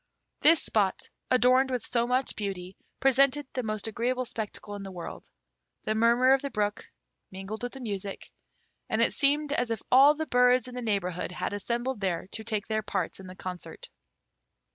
[0.39, 5.23] This spot, adorned with so much beauty, presented the most agreeable spectacle in the world.
[5.83, 6.85] The murmur of the brook
[7.29, 8.31] mingled with the music,
[8.89, 12.43] and it seemed as if all the birds in the neighbourhood had assembled there to
[12.43, 13.89] take their parts in the concert.